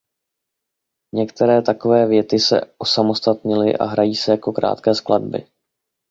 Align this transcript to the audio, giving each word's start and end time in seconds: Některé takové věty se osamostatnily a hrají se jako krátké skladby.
Některé 1.15 1.61
takové 1.61 2.05
věty 2.07 2.39
se 2.39 2.61
osamostatnily 2.77 3.77
a 3.77 3.85
hrají 3.85 4.15
se 4.15 4.31
jako 4.31 4.51
krátké 4.51 4.95
skladby. 4.95 5.47